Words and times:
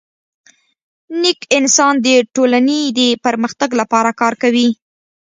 نیک 1.21 1.39
انسان 1.57 1.93
د 2.05 2.07
ټولني 2.35 2.81
د 2.99 3.01
پرمختګ 3.25 3.69
لپاره 3.81 4.11
کار 4.21 4.33
کوي. 4.43 4.69